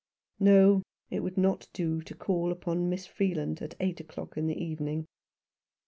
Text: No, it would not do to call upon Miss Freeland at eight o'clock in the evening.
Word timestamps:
No, 0.39 0.81
it 1.11 1.19
would 1.19 1.37
not 1.37 1.67
do 1.73 2.01
to 2.01 2.15
call 2.15 2.51
upon 2.51 2.89
Miss 2.89 3.05
Freeland 3.05 3.61
at 3.61 3.75
eight 3.79 3.99
o'clock 3.99 4.35
in 4.35 4.47
the 4.47 4.57
evening. 4.57 5.05